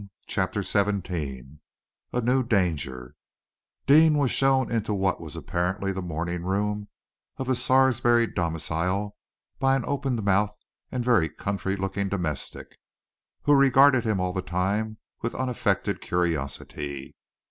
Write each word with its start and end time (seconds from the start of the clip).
CHAPTER 0.25 0.63
XVII 0.63 1.59
A 2.11 2.21
NEW 2.21 2.41
DANGER 2.41 3.13
Deane 3.85 4.17
was 4.17 4.31
shown 4.31 4.71
into 4.71 4.95
what 4.95 5.21
was 5.21 5.35
apparently 5.35 5.91
the 5.93 6.01
morning 6.01 6.41
room 6.43 6.87
of 7.37 7.45
the 7.45 7.53
Sarsby 7.55 8.25
domicile 8.33 9.15
by 9.59 9.75
an 9.75 9.85
open 9.85 10.15
mouthed 10.23 10.65
and 10.91 11.05
very 11.05 11.29
country 11.29 11.75
looking 11.75 12.09
domestic, 12.09 12.79
who 13.43 13.53
regarded 13.53 14.03
him 14.03 14.19
all 14.19 14.33
the 14.33 14.41
time 14.41 14.97
with 15.21 15.35
unaffected 15.35 16.01
curiosity. 16.01 17.13